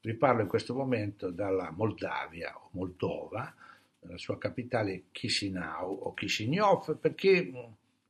Vi 0.00 0.14
parlo 0.16 0.42
in 0.42 0.48
questo 0.48 0.74
momento 0.74 1.30
dalla 1.30 1.70
Moldavia 1.70 2.54
o 2.54 2.68
Moldova, 2.72 3.54
la 4.00 4.18
sua 4.18 4.36
capitale 4.36 5.04
Chisinau 5.10 5.98
o 6.02 6.12
Chisinau, 6.12 6.98
perché 7.00 7.50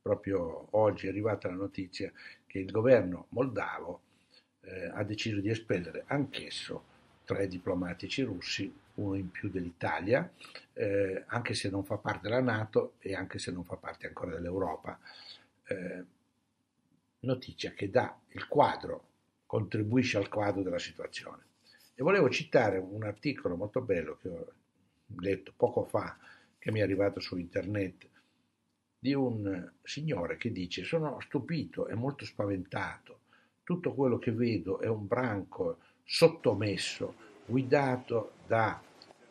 proprio 0.03 0.67
oggi 0.71 1.07
è 1.07 1.11
arrivata 1.11 1.49
la 1.49 1.55
notizia 1.55 2.13
che 2.47 2.59
il 2.59 2.71
governo 2.71 3.27
moldavo 3.29 4.01
eh, 4.63 4.91
ha 4.93 5.05
deciso 5.05 5.41
di 5.41 5.51
espellere 5.51 6.03
anch'esso 6.09 6.85
tre 7.25 7.49
diplomatici 7.49 8.23
russi, 8.23 8.73
uno 8.95 9.15
in 9.15 9.31
più 9.31 9.51
dell'Italia, 9.51 10.31
eh, 10.73 11.25
anche 11.27 11.55
se 11.55 11.71
non 11.71 11.85
fa 11.85 11.97
parte 11.97 12.29
della 12.29 12.41
Nato 12.41 12.95
e 12.99 13.15
anche 13.15 13.39
se 13.39 13.51
non 13.51 13.65
fa 13.65 13.77
parte 13.77 14.07
ancora 14.07 14.33
dell'Europa. 14.33 14.99
Eh, 15.65 16.05
notizia 17.21 17.73
che 17.73 17.91
dà 17.91 18.17
il 18.29 18.47
quadro, 18.47 19.09
contribuisce 19.47 20.19
al 20.19 20.29
quadro 20.29 20.63
della 20.63 20.79
situazione. 20.79 21.43
E 21.95 22.03
volevo 22.03 22.29
citare 22.29 22.79
un 22.79 23.05
articolo 23.05 23.57
molto 23.57 23.81
bello 23.81 24.19
che 24.21 24.29
ho 24.29 24.53
letto 25.21 25.53
poco 25.57 25.85
fa, 25.85 26.17
che 26.59 26.71
mi 26.71 26.81
è 26.81 26.83
arrivato 26.83 27.21
su 27.21 27.37
internet, 27.37 28.09
di 28.99 29.13
un 29.13 29.71
signore 29.83 30.37
che 30.37 30.51
dice 30.51 30.83
sono 30.83 31.21
stupito 31.21 31.89
e 31.89 31.95
molto 31.95 32.25
spaventato, 32.25 33.21
tutto 33.63 33.95
quello 33.95 34.19
che 34.19 34.33
vedo 34.33 34.81
è 34.81 34.87
un 34.87 35.07
branco 35.07 35.79
sottomesso, 36.05 37.15
guidato 37.47 38.33
da 38.47 38.81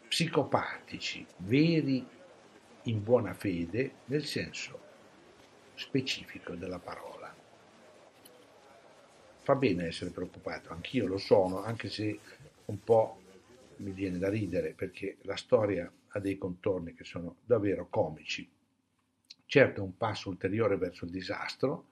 psicopatici 0.07 1.25
veri 1.37 2.05
in 2.83 3.03
buona 3.03 3.33
fede 3.33 3.93
nel 4.05 4.25
senso 4.25 4.79
specifico 5.75 6.55
della 6.55 6.79
parola. 6.79 7.33
Fa 9.39 9.55
bene 9.55 9.87
essere 9.87 10.11
preoccupato, 10.11 10.71
anch'io 10.71 11.07
lo 11.07 11.17
sono, 11.17 11.63
anche 11.63 11.89
se 11.89 12.19
un 12.65 12.83
po' 12.83 13.21
mi 13.77 13.91
viene 13.91 14.17
da 14.17 14.29
ridere 14.29 14.73
perché 14.73 15.17
la 15.21 15.35
storia 15.35 15.91
ha 16.09 16.19
dei 16.19 16.37
contorni 16.37 16.93
che 16.93 17.03
sono 17.03 17.37
davvero 17.43 17.87
comici. 17.89 18.49
Certo 19.45 19.81
è 19.81 19.83
un 19.83 19.97
passo 19.97 20.29
ulteriore 20.29 20.77
verso 20.77 21.05
il 21.05 21.11
disastro, 21.11 21.85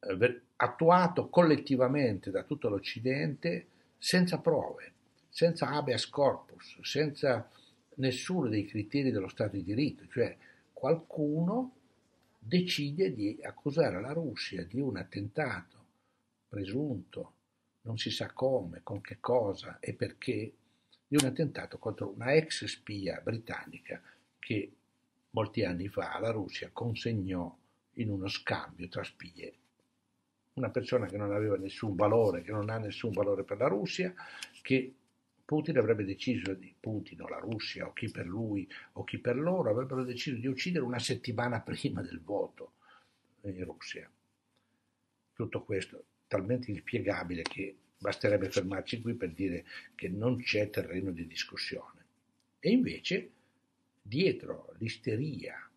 eh, 0.00 0.40
attuato 0.56 1.28
collettivamente 1.28 2.30
da 2.30 2.42
tutto 2.42 2.68
l'Occidente 2.68 3.66
senza 4.02 4.40
prove, 4.40 4.92
senza 5.28 5.68
habeas 5.68 6.08
corpus, 6.08 6.80
senza 6.80 7.48
nessuno 7.96 8.48
dei 8.48 8.66
criteri 8.66 9.12
dello 9.12 9.28
Stato 9.28 9.54
di 9.54 9.62
diritto, 9.62 10.08
cioè 10.08 10.36
qualcuno 10.72 11.76
decide 12.36 13.14
di 13.14 13.38
accusare 13.40 14.00
la 14.00 14.12
Russia 14.12 14.64
di 14.64 14.80
un 14.80 14.96
attentato 14.96 15.84
presunto 16.48 17.34
non 17.82 17.96
si 17.96 18.10
sa 18.10 18.32
come, 18.32 18.80
con 18.82 19.00
che 19.00 19.18
cosa 19.20 19.78
e 19.78 19.94
perché, 19.94 20.52
di 21.06 21.16
un 21.16 21.24
attentato 21.24 21.78
contro 21.78 22.10
una 22.10 22.34
ex 22.34 22.64
spia 22.64 23.20
britannica 23.20 24.02
che 24.40 24.72
molti 25.30 25.62
anni 25.62 25.86
fa 25.86 26.18
la 26.18 26.32
Russia 26.32 26.70
consegnò 26.72 27.56
in 27.94 28.10
uno 28.10 28.26
scambio 28.26 28.88
tra 28.88 29.04
spie. 29.04 29.54
Una 30.54 30.70
persona 30.70 31.06
che 31.06 31.16
non 31.16 31.32
aveva 31.32 31.56
nessun 31.56 31.94
valore, 31.94 32.42
che 32.42 32.52
non 32.52 32.68
ha 32.68 32.78
nessun 32.78 33.12
valore 33.12 33.42
per 33.44 33.58
la 33.58 33.68
Russia, 33.68 34.14
che 34.60 34.94
Putin 35.44 35.78
avrebbe 35.78 36.04
deciso 36.04 36.54
di 36.54 36.74
Putin 36.78 37.22
o 37.22 37.28
la 37.28 37.38
Russia 37.38 37.86
o 37.86 37.92
chi 37.92 38.10
per 38.10 38.26
lui 38.26 38.68
o 38.92 39.04
chi 39.04 39.18
per 39.18 39.36
loro 39.36 39.70
avrebbero 39.70 40.04
deciso 40.04 40.36
di 40.36 40.46
uccidere 40.46 40.84
una 40.84 40.98
settimana 40.98 41.60
prima 41.62 42.00
del 42.02 42.20
voto 42.20 42.74
in 43.42 43.64
Russia. 43.64 44.10
Tutto 45.34 45.62
questo 45.64 46.04
talmente 46.26 46.70
inspiegabile 46.70 47.42
che 47.42 47.76
basterebbe 47.98 48.50
fermarci 48.50 49.00
qui 49.00 49.14
per 49.14 49.32
dire 49.32 49.64
che 49.94 50.08
non 50.08 50.38
c'è 50.38 50.70
terreno 50.70 51.10
di 51.10 51.26
discussione. 51.26 52.04
E 52.58 52.70
invece, 52.70 53.30
dietro 54.00 54.74
l'isteria 54.78 55.70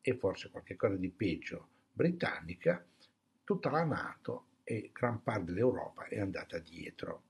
e 0.00 0.16
forse 0.16 0.50
qualche 0.50 0.76
cosa 0.76 0.96
di 0.96 1.10
peggio 1.10 1.68
britannica, 1.92 2.84
tutta 3.44 3.70
la 3.70 3.84
Nato 3.84 4.46
e 4.64 4.90
gran 4.92 5.22
parte 5.22 5.44
dell'Europa 5.44 6.06
è 6.06 6.18
andata 6.18 6.58
dietro 6.58 7.22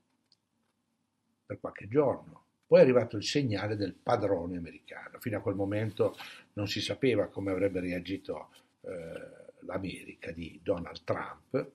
per 1.45 1.59
qualche 1.59 1.87
giorno. 1.87 2.43
Poi 2.65 2.79
è 2.79 2.81
arrivato 2.81 3.17
il 3.17 3.23
segnale 3.23 3.75
del 3.75 3.93
padrone 3.93 4.57
americano. 4.57 5.19
Fino 5.19 5.37
a 5.37 5.41
quel 5.41 5.55
momento 5.55 6.15
non 6.53 6.67
si 6.67 6.81
sapeva 6.81 7.27
come 7.27 7.51
avrebbe 7.51 7.79
reagito 7.79 8.49
eh, 8.81 9.43
l'America 9.59 10.31
di 10.31 10.59
Donald 10.63 11.03
Trump, 11.03 11.71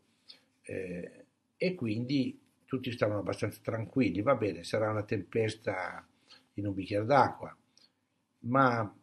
eh, 0.62 1.25
e 1.57 1.75
quindi 1.75 2.41
tutti 2.65 2.91
stavano 2.91 3.21
abbastanza 3.21 3.61
tranquilli, 3.62 4.22
va 4.22 4.34
bene, 4.34 4.65
sarà 4.65 4.91
una 4.91 5.03
tempesta 5.03 6.07
in 6.55 6.67
un 6.67 6.75
bicchiere 6.75 7.05
d'acqua, 7.05 7.55
ma 8.41 8.97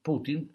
Putin 0.00 0.54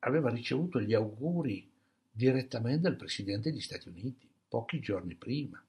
aveva 0.00 0.30
ricevuto 0.30 0.80
gli 0.80 0.92
auguri 0.92 1.70
direttamente 2.16 2.82
dal 2.82 2.96
Presidente 2.96 3.50
degli 3.50 3.60
Stati 3.60 3.88
Uniti, 3.88 4.30
pochi 4.48 4.78
giorni 4.78 5.16
prima. 5.16 5.60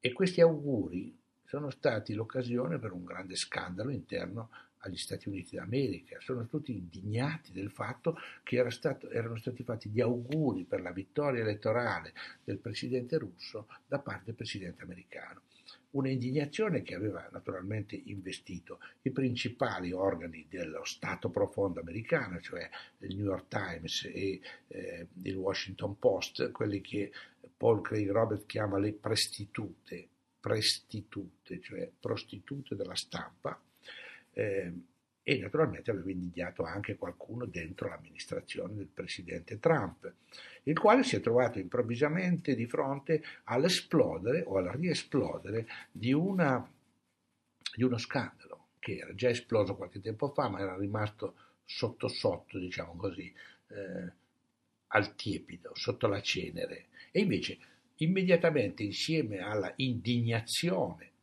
E 0.00 0.12
questi 0.12 0.40
auguri 0.40 1.14
sono 1.44 1.68
stati 1.68 2.14
l'occasione 2.14 2.78
per 2.78 2.92
un 2.92 3.04
grande 3.04 3.36
scandalo 3.36 3.90
interno 3.90 4.48
agli 4.86 4.96
Stati 4.96 5.28
Uniti 5.28 5.56
d'America, 5.56 6.18
sono 6.20 6.46
tutti 6.46 6.72
indignati 6.72 7.52
del 7.52 7.70
fatto 7.70 8.18
che 8.42 8.56
era 8.56 8.70
stato, 8.70 9.10
erano 9.10 9.36
stati 9.36 9.62
fatti 9.62 9.88
gli 9.90 10.00
auguri 10.00 10.64
per 10.64 10.80
la 10.80 10.92
vittoria 10.92 11.42
elettorale 11.42 12.12
del 12.44 12.58
presidente 12.58 13.18
russo 13.18 13.68
da 13.86 13.98
parte 13.98 14.24
del 14.26 14.34
presidente 14.34 14.82
americano. 14.82 15.42
Una 15.90 16.10
indignazione 16.10 16.82
che 16.82 16.94
aveva 16.94 17.28
naturalmente 17.32 18.00
investito 18.04 18.80
i 19.02 19.10
principali 19.10 19.92
organi 19.92 20.46
dello 20.48 20.84
Stato 20.84 21.30
profondo 21.30 21.80
americano, 21.80 22.40
cioè 22.40 22.68
il 22.98 23.16
New 23.16 23.24
York 23.24 23.48
Times 23.48 24.04
e 24.04 24.40
eh, 24.68 25.06
il 25.22 25.36
Washington 25.36 25.98
Post, 25.98 26.50
quelli 26.50 26.80
che 26.80 27.10
Paul 27.56 27.80
Craig 27.80 28.10
Robert 28.10 28.44
chiama 28.44 28.78
le 28.78 28.92
prestitute, 28.92 30.06
prestitute, 30.38 31.60
cioè 31.60 31.90
prostitute 31.98 32.76
della 32.76 32.94
stampa, 32.94 33.58
eh, 34.36 34.72
e 35.28 35.38
naturalmente 35.38 35.90
aveva 35.90 36.10
indignato 36.10 36.62
anche 36.62 36.94
qualcuno 36.94 37.46
dentro 37.46 37.88
l'amministrazione 37.88 38.74
del 38.74 38.86
presidente 38.86 39.58
Trump, 39.58 40.12
il 40.64 40.78
quale 40.78 41.02
si 41.02 41.16
è 41.16 41.20
trovato 41.20 41.58
improvvisamente 41.58 42.54
di 42.54 42.66
fronte 42.66 43.24
all'esplodere 43.44 44.44
o 44.46 44.58
al 44.58 44.66
riesplodere 44.66 45.66
di, 45.90 46.12
una, 46.12 46.64
di 47.74 47.82
uno 47.82 47.98
scandalo 47.98 48.66
che 48.78 48.98
era 48.98 49.14
già 49.14 49.28
esploso 49.28 49.74
qualche 49.74 50.00
tempo 50.00 50.28
fa, 50.28 50.48
ma 50.48 50.60
era 50.60 50.76
rimasto 50.76 51.34
sotto 51.64 52.06
sotto, 52.06 52.56
diciamo 52.60 52.94
così, 52.94 53.32
eh, 53.68 54.12
al 54.88 55.16
tiepido, 55.16 55.72
sotto 55.74 56.06
la 56.06 56.20
cenere. 56.20 56.86
E 57.10 57.20
invece 57.20 57.58
immediatamente 57.96 58.84
insieme 58.84 59.38
alla 59.38 59.72
indignazione 59.76 61.14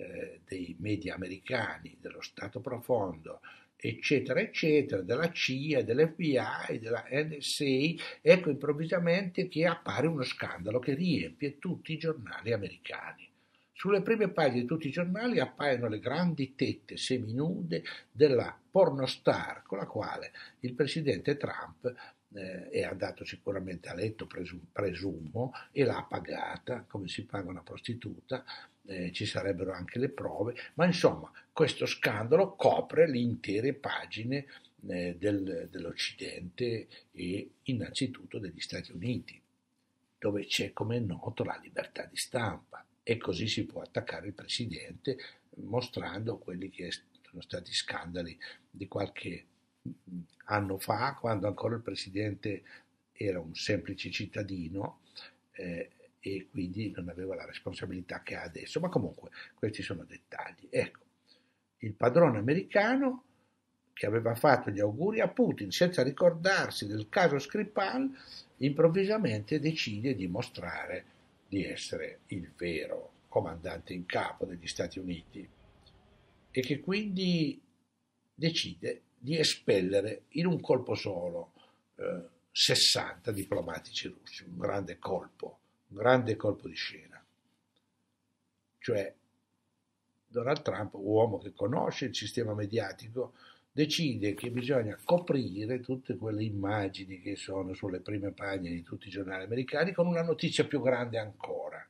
eh, 0.00 0.40
dei 0.46 0.74
media 0.78 1.14
americani, 1.14 1.96
dello 2.00 2.22
Stato 2.22 2.60
profondo, 2.60 3.40
eccetera, 3.76 4.40
eccetera, 4.40 5.02
della 5.02 5.30
CIA, 5.30 5.82
dell'FBI, 5.82 6.78
della 6.78 7.04
NSA, 7.10 8.18
ecco 8.20 8.50
improvvisamente 8.50 9.48
che 9.48 9.66
appare 9.66 10.06
uno 10.06 10.22
scandalo 10.22 10.78
che 10.78 10.94
riempie 10.94 11.58
tutti 11.58 11.92
i 11.92 11.98
giornali 11.98 12.52
americani. 12.52 13.28
Sulle 13.72 14.02
prime 14.02 14.28
pagine 14.28 14.60
di 14.60 14.66
tutti 14.66 14.88
i 14.88 14.92
giornali 14.92 15.40
appaiono 15.40 15.88
le 15.88 16.00
grandi 16.00 16.54
tette 16.54 16.98
seminude 16.98 17.82
della 18.10 18.58
pornostar 18.70 19.62
con 19.62 19.78
la 19.78 19.86
quale 19.86 20.32
il 20.60 20.74
presidente 20.74 21.38
Trump 21.38 21.94
eh, 22.34 22.68
è 22.68 22.82
andato 22.82 23.24
sicuramente 23.24 23.88
a 23.88 23.94
letto, 23.94 24.26
presum- 24.26 24.66
presumo, 24.70 25.52
e 25.72 25.84
l'ha 25.84 26.06
pagata 26.08 26.84
come 26.86 27.08
si 27.08 27.24
paga 27.24 27.48
una 27.48 27.62
prostituta, 27.62 28.44
eh, 28.90 29.12
ci 29.12 29.24
sarebbero 29.24 29.72
anche 29.72 30.00
le 30.00 30.08
prove, 30.08 30.54
ma 30.74 30.84
insomma 30.84 31.30
questo 31.52 31.86
scandalo 31.86 32.56
copre 32.56 33.08
le 33.08 33.18
intere 33.18 33.72
pagine 33.72 34.46
eh, 34.88 35.16
del, 35.16 35.68
dell'Occidente 35.70 36.88
e 37.12 37.50
innanzitutto 37.64 38.38
degli 38.38 38.60
Stati 38.60 38.90
Uniti, 38.90 39.40
dove 40.18 40.44
c'è 40.44 40.72
come 40.72 40.96
è 40.96 41.00
noto 41.00 41.44
la 41.44 41.58
libertà 41.62 42.04
di 42.04 42.16
stampa. 42.16 42.84
E 43.02 43.16
così 43.16 43.46
si 43.46 43.64
può 43.64 43.80
attaccare 43.80 44.26
il 44.26 44.34
Presidente 44.34 45.16
mostrando 45.56 46.38
quelli 46.38 46.68
che 46.68 46.90
sono 47.22 47.40
stati 47.42 47.72
scandali 47.72 48.36
di 48.70 48.86
qualche 48.88 49.46
anno 50.46 50.78
fa, 50.78 51.16
quando 51.18 51.46
ancora 51.46 51.76
il 51.76 51.82
Presidente 51.82 52.62
era 53.12 53.40
un 53.40 53.54
semplice 53.54 54.10
cittadino, 54.10 55.00
eh, 55.52 55.90
e 56.20 56.48
quindi 56.50 56.90
non 56.94 57.08
aveva 57.08 57.34
la 57.34 57.46
responsabilità 57.46 58.22
che 58.22 58.36
ha 58.36 58.42
adesso. 58.42 58.78
Ma 58.80 58.88
comunque 58.88 59.30
questi 59.54 59.82
sono 59.82 60.04
dettagli. 60.04 60.68
Ecco, 60.70 61.00
il 61.78 61.94
padrone 61.94 62.38
americano 62.38 63.24
che 63.92 64.06
aveva 64.06 64.34
fatto 64.34 64.70
gli 64.70 64.80
auguri 64.80 65.20
a 65.20 65.28
Putin 65.28 65.70
senza 65.70 66.02
ricordarsi 66.02 66.86
del 66.86 67.08
caso 67.08 67.38
Skripal, 67.38 68.10
improvvisamente 68.58 69.60
decide 69.60 70.14
di 70.14 70.26
mostrare 70.26 71.04
di 71.46 71.64
essere 71.64 72.20
il 72.28 72.50
vero 72.56 73.12
comandante 73.28 73.92
in 73.92 74.06
capo 74.06 74.46
degli 74.46 74.66
Stati 74.66 74.98
Uniti 74.98 75.46
e 76.50 76.60
che 76.60 76.80
quindi 76.80 77.60
decide 78.34 79.02
di 79.18 79.38
espellere 79.38 80.22
in 80.30 80.46
un 80.46 80.60
colpo 80.60 80.94
solo 80.94 81.52
eh, 81.96 82.26
60 82.50 83.30
diplomatici 83.32 84.08
russi, 84.08 84.44
un 84.44 84.56
grande 84.56 84.98
colpo, 84.98 85.59
un 85.90 85.96
grande 85.96 86.36
colpo 86.36 86.68
di 86.68 86.74
scena. 86.74 87.22
Cioè 88.78 89.14
Donald 90.26 90.62
Trump, 90.62 90.94
uomo 90.94 91.38
che 91.38 91.52
conosce 91.52 92.06
il 92.06 92.14
sistema 92.14 92.54
mediatico, 92.54 93.34
decide 93.72 94.34
che 94.34 94.50
bisogna 94.50 94.98
coprire 95.02 95.80
tutte 95.80 96.16
quelle 96.16 96.44
immagini 96.44 97.20
che 97.20 97.36
sono 97.36 97.74
sulle 97.74 98.00
prime 98.00 98.30
pagine 98.32 98.74
di 98.74 98.82
tutti 98.82 99.08
i 99.08 99.10
giornali 99.10 99.44
americani 99.44 99.92
con 99.92 100.06
una 100.06 100.22
notizia 100.22 100.64
più 100.66 100.80
grande 100.80 101.18
ancora. 101.18 101.84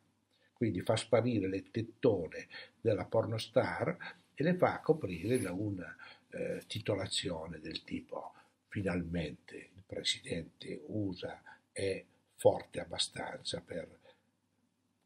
Quindi 0.53 0.81
fa 0.81 0.96
sparire 0.96 1.49
le 1.49 1.70
tettone 1.70 2.49
della 2.81 3.05
pornostar 3.05 3.96
e 4.35 4.43
le 4.43 4.55
fa 4.55 4.81
coprire 4.81 5.38
da 5.38 5.53
una 5.53 5.94
eh, 6.31 6.62
titolazione 6.67 7.61
del 7.61 7.82
tipo 7.82 8.32
finalmente 8.69 9.56
il 9.56 9.82
presidente 9.85 10.82
USA 10.87 11.43
è 11.73 12.05
forte 12.40 12.81
abbastanza 12.81 13.60
per 13.60 13.98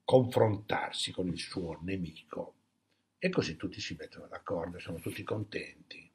confrontarsi 0.05 1.11
con 1.11 1.27
il 1.27 1.39
suo 1.39 1.81
nemico. 1.83 2.55
E 3.19 3.29
così 3.29 3.57
tutti 3.57 3.81
si 3.81 3.97
mettono 3.99 4.29
d'accordo, 4.29 4.79
sono 4.79 5.01
tutti 5.01 5.25
contenti. 5.25 6.09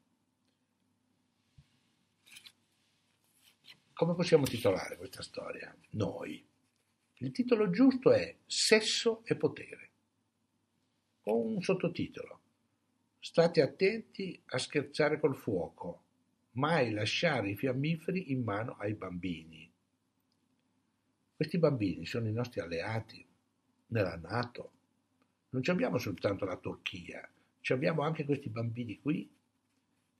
Come 3.91 4.15
possiamo 4.15 4.45
titolare 4.45 4.95
questa 4.95 5.21
storia? 5.21 5.75
Noi. 5.89 6.47
Il 7.15 7.31
titolo 7.31 7.69
giusto 7.69 8.13
è 8.13 8.37
Sesso 8.45 9.25
e 9.25 9.35
potere. 9.35 9.89
Ho 11.23 11.37
un 11.37 11.61
sottotitolo. 11.61 12.39
State 13.19 13.61
attenti 13.61 14.41
a 14.45 14.57
scherzare 14.57 15.19
col 15.19 15.35
fuoco, 15.35 16.03
mai 16.51 16.91
lasciare 16.91 17.49
i 17.49 17.57
fiammiferi 17.57 18.31
in 18.31 18.41
mano 18.41 18.77
ai 18.77 18.93
bambini. 18.93 19.68
Questi 21.39 21.57
bambini 21.57 22.05
sono 22.05 22.27
i 22.27 22.33
nostri 22.33 22.59
alleati 22.59 23.25
nella 23.87 24.17
Nato. 24.17 24.71
Non 25.51 25.61
abbiamo 25.67 25.97
soltanto 25.97 26.43
la 26.43 26.57
Turchia, 26.57 27.25
abbiamo 27.69 28.01
anche 28.01 28.25
questi 28.25 28.49
bambini 28.49 28.99
qui 28.99 29.25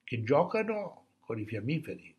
che 0.02 0.24
giocano 0.24 1.08
con 1.20 1.38
i 1.38 1.46
fiammiferi, 1.46 2.16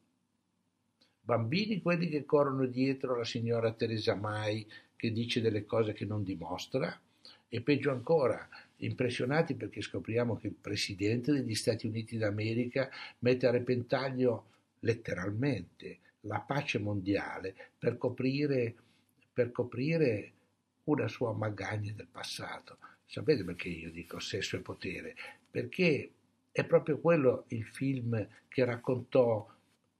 bambini 1.22 1.80
quelli 1.80 2.10
che 2.10 2.26
corrono 2.26 2.66
dietro 2.66 3.16
la 3.16 3.24
signora 3.24 3.72
Teresa 3.72 4.14
Mai 4.16 4.70
che 4.94 5.10
dice 5.12 5.40
delle 5.40 5.64
cose 5.64 5.94
che 5.94 6.04
non 6.04 6.22
dimostra 6.22 7.00
e 7.48 7.60
peggio 7.62 7.92
ancora 7.92 8.46
impressionati 8.76 9.54
perché 9.54 9.80
scopriamo 9.80 10.36
che 10.36 10.48
il 10.48 10.56
presidente 10.60 11.32
degli 11.32 11.54
Stati 11.54 11.86
Uniti 11.86 12.18
d'America 12.18 12.90
mette 13.20 13.46
a 13.46 13.50
repentaglio 13.50 14.44
letteralmente 14.80 16.00
la 16.24 16.40
pace 16.40 16.78
mondiale 16.78 17.54
per 17.78 17.96
coprire, 17.96 18.74
per 19.32 19.52
coprire 19.52 20.32
una 20.84 21.08
sua 21.08 21.32
magagna 21.32 21.92
del 21.92 22.08
passato. 22.10 22.78
Sapete 23.06 23.44
perché 23.44 23.68
io 23.68 23.90
dico 23.90 24.18
sesso 24.18 24.56
e 24.56 24.60
potere? 24.60 25.16
Perché 25.50 26.10
è 26.52 26.64
proprio 26.64 26.98
quello 26.98 27.44
il 27.48 27.64
film 27.64 28.26
che 28.48 28.64
raccontò 28.64 29.48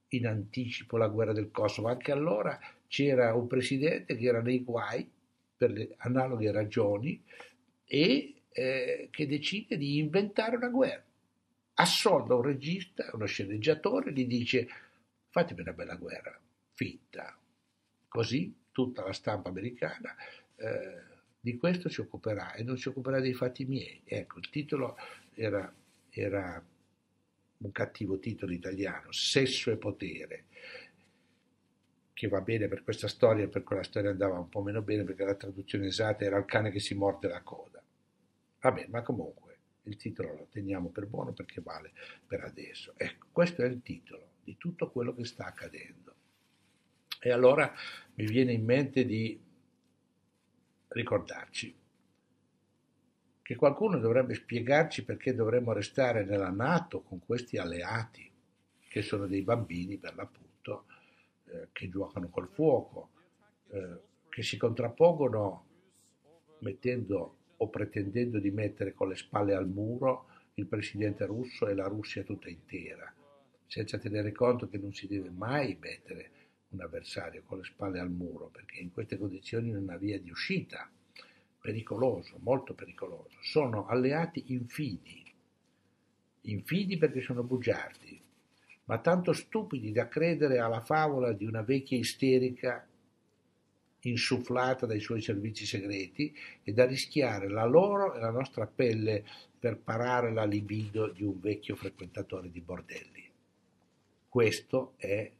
in 0.09 0.27
anticipo 0.27 0.97
la 0.97 1.07
guerra 1.07 1.33
del 1.33 1.51
Kosovo. 1.51 1.87
Anche 1.87 2.11
allora 2.11 2.59
c'era 2.87 3.33
un 3.33 3.47
presidente 3.47 4.15
che 4.15 4.25
era 4.25 4.41
nei 4.41 4.63
guai 4.63 5.09
per 5.55 5.71
le 5.71 5.93
analoghe 5.97 6.51
ragioni 6.51 7.21
e 7.85 8.33
eh, 8.49 9.07
che 9.11 9.27
decide 9.27 9.77
di 9.77 9.97
inventare 9.97 10.55
una 10.55 10.69
guerra. 10.69 11.03
Assolda 11.75 12.35
un 12.35 12.41
regista, 12.41 13.09
uno 13.13 13.25
sceneggiatore, 13.25 14.11
gli 14.11 14.25
dice 14.25 14.67
fatemi 15.29 15.61
una 15.61 15.73
bella 15.73 15.95
guerra, 15.95 16.37
finta. 16.73 17.37
Così 18.07 18.53
tutta 18.71 19.03
la 19.03 19.13
stampa 19.13 19.49
americana 19.49 20.15
eh, 20.55 21.09
di 21.39 21.57
questo 21.57 21.89
si 21.89 22.01
occuperà 22.01 22.53
e 22.53 22.63
non 22.63 22.77
si 22.77 22.87
occuperà 22.87 23.19
dei 23.19 23.33
fatti 23.33 23.65
miei. 23.65 24.01
Ecco, 24.05 24.39
il 24.39 24.49
titolo 24.49 24.95
era, 25.33 25.73
era 26.09 26.63
un 27.57 27.71
cattivo 27.71 28.19
titolo 28.19 28.53
italiano, 28.53 29.11
Sesso 29.11 29.71
e 29.71 29.77
potere, 29.77 30.45
che 32.13 32.27
va 32.27 32.41
bene 32.41 32.67
per 32.67 32.83
questa 32.83 33.07
storia 33.07 33.47
per 33.47 33.63
quella 33.63 33.83
storia 33.83 34.11
andava 34.11 34.37
un 34.37 34.49
po' 34.49 34.61
meno 34.61 34.83
bene 34.83 35.03
perché 35.03 35.23
la 35.23 35.33
traduzione 35.33 35.87
esatta 35.87 36.23
era 36.23 36.37
il 36.37 36.45
cane 36.45 36.69
che 36.69 36.79
si 36.79 36.93
morde 36.93 37.27
la 37.27 37.41
coda. 37.41 37.81
Vabbè, 38.59 38.87
ma 38.89 39.01
comunque 39.01 39.57
il 39.83 39.97
titolo 39.97 40.35
lo 40.35 40.47
teniamo 40.51 40.89
per 40.89 41.07
buono 41.07 41.33
perché 41.33 41.61
vale 41.61 41.91
per 42.27 42.43
adesso. 42.43 42.93
Ecco, 42.95 43.27
questo 43.31 43.63
è 43.63 43.65
il 43.65 43.81
titolo 43.81 44.33
di 44.43 44.55
tutto 44.57 44.91
quello 44.91 45.15
che 45.15 45.25
sta 45.25 45.45
accadendo. 45.45 46.00
E 47.23 47.31
allora 47.31 47.71
mi 48.15 48.25
viene 48.25 48.51
in 48.51 48.65
mente 48.65 49.05
di 49.05 49.39
ricordarci 50.87 51.75
che 53.43 53.55
qualcuno 53.55 53.99
dovrebbe 53.99 54.33
spiegarci 54.33 55.03
perché 55.03 55.35
dovremmo 55.35 55.71
restare 55.71 56.23
nella 56.23 56.49
Nato 56.49 57.01
con 57.01 57.19
questi 57.23 57.57
alleati, 57.57 58.27
che 58.89 59.03
sono 59.03 59.27
dei 59.27 59.43
bambini 59.43 59.97
per 59.97 60.15
l'appunto, 60.15 60.85
eh, 61.45 61.67
che 61.71 61.89
giocano 61.89 62.29
col 62.29 62.47
fuoco, 62.47 63.09
eh, 63.69 63.99
che 64.27 64.41
si 64.41 64.57
contrappongono 64.57 65.65
mettendo 66.59 67.35
o 67.57 67.69
pretendendo 67.69 68.39
di 68.39 68.49
mettere 68.49 68.93
con 68.93 69.09
le 69.09 69.15
spalle 69.15 69.53
al 69.53 69.67
muro 69.67 70.25
il 70.55 70.65
presidente 70.65 71.27
russo 71.27 71.67
e 71.67 71.75
la 71.75 71.87
Russia 71.87 72.23
tutta 72.23 72.49
intera, 72.49 73.13
senza 73.67 73.99
tenere 73.99 74.31
conto 74.31 74.67
che 74.67 74.79
non 74.79 74.91
si 74.91 75.05
deve 75.05 75.29
mai 75.29 75.77
mettere 75.79 76.40
un 76.71 76.81
avversario 76.81 77.43
con 77.45 77.59
le 77.59 77.63
spalle 77.63 77.99
al 77.99 78.11
muro, 78.11 78.47
perché 78.47 78.79
in 78.79 78.91
queste 78.91 79.17
condizioni 79.17 79.71
non 79.71 79.89
ha 79.89 79.97
via 79.97 80.19
di 80.19 80.29
uscita 80.29 80.89
pericoloso, 81.59 82.37
molto 82.39 82.73
pericoloso. 82.73 83.37
Sono 83.41 83.87
alleati 83.87 84.45
infidi, 84.47 85.23
infidi 86.41 86.97
perché 86.97 87.21
sono 87.21 87.43
bugiardi, 87.43 88.19
ma 88.85 88.97
tanto 88.97 89.33
stupidi 89.33 89.91
da 89.91 90.07
credere 90.07 90.59
alla 90.59 90.81
favola 90.81 91.31
di 91.33 91.45
una 91.45 91.61
vecchia 91.61 91.97
isterica 91.97 92.85
insufflata 94.03 94.87
dai 94.87 94.99
suoi 94.99 95.21
servizi 95.21 95.65
segreti 95.65 96.35
e 96.63 96.73
da 96.73 96.85
rischiare 96.85 97.47
la 97.47 97.65
loro 97.65 98.15
e 98.15 98.19
la 98.19 98.31
nostra 98.31 98.65
pelle 98.65 99.23
per 99.59 99.77
parare 99.77 100.33
la 100.33 100.45
libido 100.45 101.07
di 101.09 101.23
un 101.23 101.39
vecchio 101.39 101.75
frequentatore 101.75 102.49
di 102.49 102.61
bordelli. 102.61 103.29
Questo 104.27 104.93
è 104.97 105.31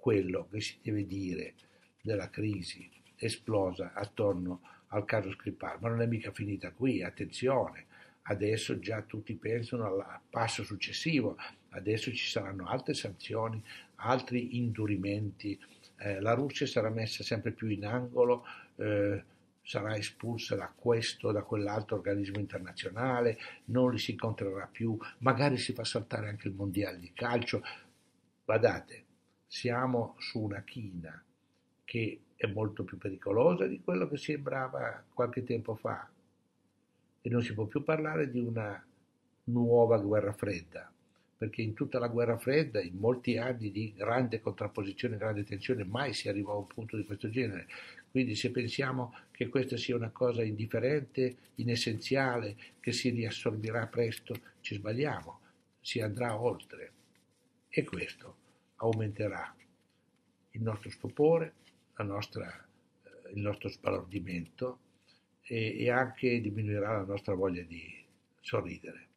quello 0.00 0.48
che 0.50 0.60
si 0.60 0.78
deve 0.82 1.06
dire 1.06 1.54
della 2.02 2.30
crisi 2.30 2.90
esplosa 3.16 3.92
attorno 3.92 4.62
al 4.88 5.04
caso 5.04 5.30
Skripal, 5.30 5.78
ma 5.80 5.88
non 5.88 6.00
è 6.00 6.06
mica 6.06 6.32
finita 6.32 6.72
qui, 6.72 7.02
attenzione, 7.02 7.86
adesso 8.22 8.78
già 8.78 9.02
tutti 9.02 9.34
pensano 9.34 9.84
al 9.84 10.20
passo 10.28 10.64
successivo, 10.64 11.36
adesso 11.70 12.10
ci 12.12 12.26
saranno 12.26 12.66
altre 12.66 12.94
sanzioni, 12.94 13.62
altri 13.96 14.56
indurimenti, 14.56 15.58
eh, 15.98 16.20
la 16.20 16.32
Russia 16.32 16.66
sarà 16.66 16.90
messa 16.90 17.22
sempre 17.22 17.52
più 17.52 17.68
in 17.68 17.84
angolo, 17.84 18.44
eh, 18.76 19.22
sarà 19.62 19.94
espulsa 19.96 20.56
da 20.56 20.72
questo, 20.74 21.30
da 21.30 21.42
quell'altro 21.42 21.96
organismo 21.96 22.40
internazionale, 22.40 23.38
non 23.66 23.92
li 23.92 23.98
si 23.98 24.12
incontrerà 24.12 24.66
più, 24.66 24.98
magari 25.18 25.58
si 25.58 25.72
fa 25.72 25.84
saltare 25.84 26.28
anche 26.28 26.48
il 26.48 26.54
mondiale 26.54 26.98
di 26.98 27.12
calcio. 27.12 27.62
Badate, 28.44 29.04
siamo 29.52 30.14
su 30.18 30.38
una 30.38 30.62
china 30.62 31.20
che 31.84 32.20
è 32.36 32.46
molto 32.46 32.84
più 32.84 32.98
pericolosa 32.98 33.66
di 33.66 33.80
quello 33.82 34.06
che 34.06 34.16
sembrava 34.16 35.04
qualche 35.12 35.42
tempo 35.42 35.74
fa 35.74 36.08
e 37.20 37.28
non 37.28 37.42
si 37.42 37.52
può 37.52 37.64
più 37.64 37.82
parlare 37.82 38.30
di 38.30 38.38
una 38.38 38.80
nuova 39.44 39.98
guerra 39.98 40.32
fredda, 40.32 40.88
perché 41.36 41.62
in 41.62 41.74
tutta 41.74 41.98
la 41.98 42.06
guerra 42.06 42.38
fredda, 42.38 42.80
in 42.80 42.96
molti 42.96 43.38
anni 43.38 43.72
di 43.72 43.92
grande 43.92 44.40
contrapposizione, 44.40 45.16
grande 45.16 45.42
tensione, 45.42 45.82
mai 45.82 46.14
si 46.14 46.28
arrivò 46.28 46.52
a 46.52 46.58
un 46.58 46.68
punto 46.68 46.96
di 46.96 47.04
questo 47.04 47.28
genere. 47.28 47.66
Quindi 48.08 48.36
se 48.36 48.52
pensiamo 48.52 49.12
che 49.32 49.48
questa 49.48 49.76
sia 49.76 49.96
una 49.96 50.10
cosa 50.10 50.44
indifferente, 50.44 51.36
inessenziale, 51.56 52.56
che 52.78 52.92
si 52.92 53.10
riassorbirà 53.10 53.88
presto, 53.88 54.32
ci 54.60 54.76
sbagliamo, 54.76 55.40
si 55.80 56.00
andrà 56.00 56.40
oltre. 56.40 56.92
E 57.68 57.82
questo 57.82 58.39
aumenterà 58.80 59.54
il 60.52 60.62
nostro 60.62 60.90
stupore, 60.90 61.54
nostra 62.02 62.48
eh, 63.02 63.32
il 63.34 63.40
nostro 63.40 63.68
sbalordimento 63.68 64.78
e, 65.42 65.78
e 65.78 65.90
anche 65.90 66.40
diminuirà 66.40 66.98
la 66.98 67.04
nostra 67.04 67.34
voglia 67.34 67.62
di 67.62 68.04
sorridere. 68.40 69.09